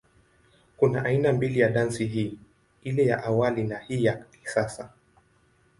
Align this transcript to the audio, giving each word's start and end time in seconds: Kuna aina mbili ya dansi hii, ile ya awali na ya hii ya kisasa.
Kuna 0.77 1.05
aina 1.05 1.33
mbili 1.33 1.59
ya 1.59 1.69
dansi 1.69 2.05
hii, 2.05 2.37
ile 2.83 3.05
ya 3.05 3.23
awali 3.23 3.63
na 3.63 3.75
ya 3.75 3.81
hii 3.81 4.03
ya 4.03 4.17
kisasa. 4.25 4.89